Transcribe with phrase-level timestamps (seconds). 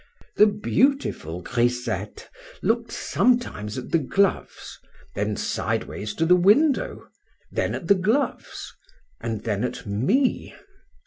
[0.37, 2.27] The beautiful grisette
[2.63, 4.79] looked sometimes at the gloves,
[5.13, 7.05] then sideways to the window,
[7.51, 10.55] then at the gloves,—and then at me.